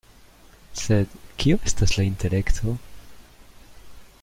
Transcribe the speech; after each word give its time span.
Sed 0.83 1.11
kio 1.43 1.59
estas 1.71 1.93
la 1.99 2.07
intelekto? 2.07 2.75